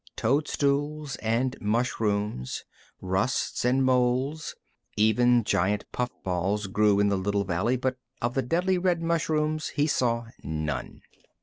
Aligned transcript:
Toadstools 0.15 1.15
and 1.17 1.55
mushrooms, 1.61 2.65
rusts 3.01 3.63
and 3.63 3.85
molds, 3.85 4.55
even 4.97 5.43
giant 5.43 5.85
puff 5.91 6.09
balls 6.23 6.65
grew 6.65 6.99
in 6.99 7.09
the 7.09 7.17
little 7.19 7.43
valley, 7.43 7.77
but 7.77 7.97
of 8.19 8.33
the 8.33 8.41
deadly 8.41 8.79
red 8.79 9.03
mushrooms 9.03 9.67
he 9.75 9.85
saw 9.85 10.25
none. 10.41 11.03